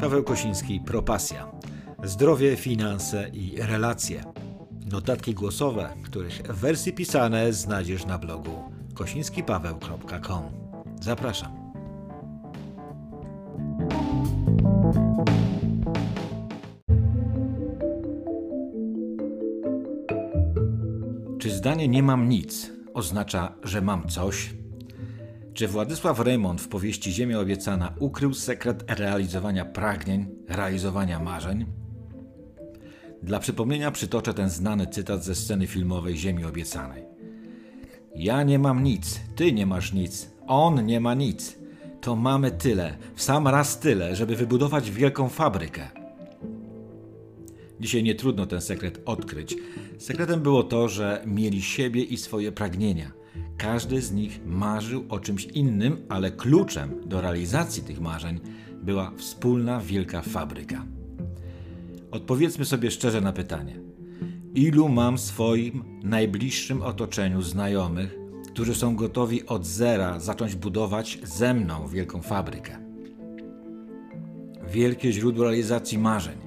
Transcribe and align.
Paweł 0.00 0.24
Kosiński, 0.24 0.80
Propasja. 0.80 1.52
Zdrowie, 2.04 2.56
finanse 2.56 3.28
i 3.32 3.56
relacje. 3.62 4.24
Notatki 4.90 5.34
głosowe, 5.34 5.94
których 6.02 6.42
wersje 6.42 6.92
pisane 6.92 7.52
znajdziesz 7.52 8.06
na 8.06 8.18
blogu 8.18 8.50
kosińskipaweł.com. 8.94 10.42
Zapraszam. 11.00 11.52
Czy 21.38 21.50
zdanie 21.50 21.88
nie 21.88 22.02
mam 22.02 22.28
nic 22.28 22.72
oznacza, 22.94 23.54
że 23.62 23.80
mam 23.80 24.08
coś? 24.08 24.54
Czy 25.56 25.68
Władysław 25.68 26.20
Reymont 26.20 26.60
w 26.60 26.68
powieści 26.68 27.12
Ziemia 27.12 27.40
Obiecana 27.40 27.94
ukrył 27.98 28.34
sekret 28.34 28.84
realizowania 28.90 29.64
pragnień, 29.64 30.26
realizowania 30.48 31.20
marzeń? 31.20 31.66
Dla 33.22 33.38
przypomnienia 33.38 33.90
przytoczę 33.90 34.34
ten 34.34 34.50
znany 34.50 34.86
cytat 34.86 35.24
ze 35.24 35.34
sceny 35.34 35.66
filmowej 35.66 36.16
Ziemi 36.16 36.44
Obiecanej. 36.44 37.04
Ja 38.14 38.42
nie 38.42 38.58
mam 38.58 38.82
nic, 38.82 39.20
ty 39.36 39.52
nie 39.52 39.66
masz 39.66 39.92
nic, 39.92 40.30
on 40.46 40.86
nie 40.86 41.00
ma 41.00 41.14
nic. 41.14 41.58
To 42.00 42.16
mamy 42.16 42.50
tyle, 42.50 42.96
w 43.14 43.22
sam 43.22 43.48
raz 43.48 43.78
tyle, 43.78 44.16
żeby 44.16 44.36
wybudować 44.36 44.90
wielką 44.90 45.28
fabrykę. 45.28 46.05
Dzisiaj 47.80 48.02
nie 48.02 48.14
trudno 48.14 48.46
ten 48.46 48.60
sekret 48.60 49.02
odkryć. 49.04 49.56
Sekretem 49.98 50.40
było 50.40 50.62
to, 50.62 50.88
że 50.88 51.22
mieli 51.26 51.62
siebie 51.62 52.02
i 52.02 52.16
swoje 52.16 52.52
pragnienia. 52.52 53.12
Każdy 53.56 54.02
z 54.02 54.12
nich 54.12 54.40
marzył 54.46 55.04
o 55.08 55.20
czymś 55.20 55.44
innym, 55.44 55.96
ale 56.08 56.30
kluczem 56.30 57.00
do 57.06 57.20
realizacji 57.20 57.82
tych 57.82 58.00
marzeń 58.00 58.40
była 58.82 59.12
wspólna 59.16 59.80
wielka 59.80 60.22
fabryka. 60.22 60.86
Odpowiedzmy 62.10 62.64
sobie 62.64 62.90
szczerze 62.90 63.20
na 63.20 63.32
pytanie: 63.32 63.80
ilu 64.54 64.88
mam 64.88 65.16
w 65.16 65.20
swoim 65.20 65.84
najbliższym 66.02 66.82
otoczeniu 66.82 67.42
znajomych, 67.42 68.16
którzy 68.52 68.74
są 68.74 68.96
gotowi 68.96 69.46
od 69.46 69.66
zera 69.66 70.20
zacząć 70.20 70.54
budować 70.54 71.18
ze 71.22 71.54
mną 71.54 71.88
wielką 71.88 72.22
fabrykę? 72.22 72.78
Wielkie 74.72 75.12
źródło 75.12 75.44
realizacji 75.44 75.98
marzeń. 75.98 76.38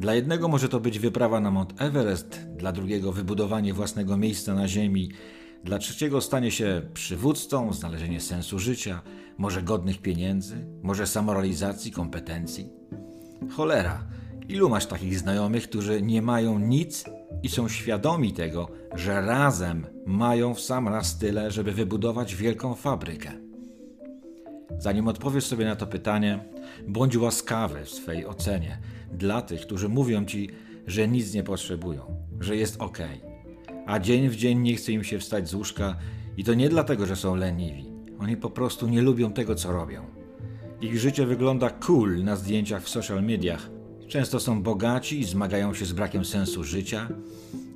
Dla 0.00 0.14
jednego 0.14 0.48
może 0.48 0.68
to 0.68 0.80
być 0.80 0.98
wyprawa 0.98 1.40
na 1.40 1.50
Mount 1.50 1.82
Everest, 1.82 2.40
dla 2.56 2.72
drugiego 2.72 3.12
wybudowanie 3.12 3.74
własnego 3.74 4.16
miejsca 4.16 4.54
na 4.54 4.68
Ziemi, 4.68 5.10
dla 5.64 5.78
trzeciego 5.78 6.20
stanie 6.20 6.50
się 6.50 6.82
przywódcą, 6.94 7.72
znalezienie 7.72 8.20
sensu 8.20 8.58
życia, 8.58 9.02
może 9.38 9.62
godnych 9.62 9.98
pieniędzy, 9.98 10.66
może 10.82 11.06
samorealizacji, 11.06 11.92
kompetencji. 11.92 12.68
Cholera, 13.56 14.06
ilu 14.48 14.68
masz 14.68 14.86
takich 14.86 15.18
znajomych, 15.18 15.68
którzy 15.68 16.02
nie 16.02 16.22
mają 16.22 16.58
nic 16.58 17.04
i 17.42 17.48
są 17.48 17.68
świadomi 17.68 18.32
tego, 18.32 18.68
że 18.94 19.20
razem 19.20 19.86
mają 20.06 20.54
w 20.54 20.60
sam 20.60 20.88
raz 20.88 21.18
tyle, 21.18 21.50
żeby 21.50 21.72
wybudować 21.72 22.36
wielką 22.36 22.74
fabrykę? 22.74 23.49
Zanim 24.78 25.08
odpowiesz 25.08 25.46
sobie 25.46 25.64
na 25.64 25.76
to 25.76 25.86
pytanie, 25.86 26.44
bądź 26.88 27.16
łaskawy 27.16 27.84
w 27.84 27.90
swej 27.90 28.26
ocenie 28.26 28.78
dla 29.12 29.42
tych, 29.42 29.60
którzy 29.60 29.88
mówią 29.88 30.24
ci, 30.24 30.50
że 30.86 31.08
nic 31.08 31.34
nie 31.34 31.42
potrzebują, 31.42 32.02
że 32.40 32.56
jest 32.56 32.82
ok, 32.82 32.98
a 33.86 33.98
dzień 33.98 34.28
w 34.28 34.36
dzień 34.36 34.58
nie 34.58 34.76
chce 34.76 34.92
im 34.92 35.04
się 35.04 35.18
wstać 35.18 35.48
z 35.48 35.54
łóżka 35.54 35.96
i 36.36 36.44
to 36.44 36.54
nie 36.54 36.68
dlatego, 36.68 37.06
że 37.06 37.16
są 37.16 37.34
leniwi. 37.34 37.84
Oni 38.18 38.36
po 38.36 38.50
prostu 38.50 38.88
nie 38.88 39.02
lubią 39.02 39.32
tego, 39.32 39.54
co 39.54 39.72
robią. 39.72 40.04
Ich 40.80 40.98
życie 40.98 41.26
wygląda 41.26 41.70
cool 41.70 42.24
na 42.24 42.36
zdjęciach 42.36 42.82
w 42.82 42.88
social 42.88 43.22
mediach. 43.22 43.70
Często 44.08 44.40
są 44.40 44.62
bogaci 44.62 45.20
i 45.20 45.24
zmagają 45.24 45.74
się 45.74 45.84
z 45.84 45.92
brakiem 45.92 46.24
sensu 46.24 46.64
życia. 46.64 47.08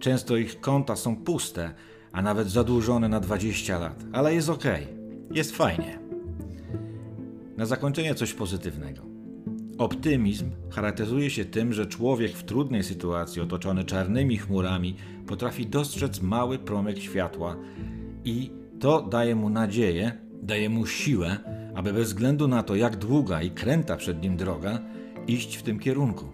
Często 0.01 0.37
ich 0.37 0.61
konta 0.61 0.97
są 0.97 1.17
puste, 1.17 1.75
a 2.13 2.23
nawet 2.23 2.49
zadłużone 2.49 3.09
na 3.09 3.21
20 3.21 3.79
lat, 3.79 4.05
ale 4.13 4.35
jest 4.35 4.49
ok, 4.49 4.65
jest 5.31 5.57
fajnie. 5.57 5.99
Na 7.57 7.67
zakończenie 7.67 8.15
coś 8.15 8.33
pozytywnego. 8.33 9.03
Optymizm 9.79 10.51
charakteryzuje 10.71 11.31
się 11.31 11.45
tym, 11.45 11.73
że 11.73 11.87
człowiek 11.87 12.33
w 12.33 12.45
trudnej 12.45 12.85
sytuacji, 12.85 13.43
otoczony 13.43 13.85
czarnymi 13.85 14.37
chmurami, 14.37 14.97
potrafi 15.27 15.67
dostrzec 15.67 16.23
mały 16.23 16.59
promyk 16.59 16.99
światła 16.99 17.57
i 18.25 18.51
to 18.81 19.03
daje 19.03 19.35
mu 19.35 19.51
nadzieję, 19.51 20.13
daje 20.43 20.69
mu 20.69 20.87
siłę, 20.87 21.37
aby 21.75 21.93
bez 21.93 22.09
względu 22.09 22.49
na 22.49 22.63
to, 22.63 22.77
jak 22.77 22.97
długa 22.97 23.43
i 23.43 23.51
kręta 23.51 23.97
przed 23.97 24.23
nim 24.23 24.37
droga, 24.37 24.79
iść 25.27 25.57
w 25.57 25.63
tym 25.63 25.79
kierunku. 25.79 26.25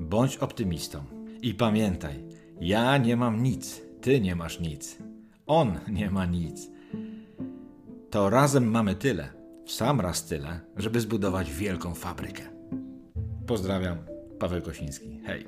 Bądź 0.00 0.36
optymistą 0.36 1.04
i 1.42 1.54
pamiętaj, 1.54 2.24
ja 2.60 2.98
nie 2.98 3.16
mam 3.16 3.42
nic, 3.42 3.82
ty 4.00 4.20
nie 4.20 4.36
masz 4.36 4.60
nic, 4.60 4.98
on 5.46 5.78
nie 5.92 6.10
ma 6.10 6.26
nic. 6.26 6.70
To 8.10 8.30
razem 8.30 8.70
mamy 8.70 8.94
tyle 8.94 9.37
sam 9.68 10.00
raz 10.00 10.24
tyle, 10.24 10.60
żeby 10.76 11.00
zbudować 11.00 11.52
wielką 11.52 11.94
fabrykę. 11.94 12.42
Pozdrawiam, 13.46 13.98
Paweł 14.38 14.62
Kosiński. 14.62 15.20
Hej. 15.26 15.46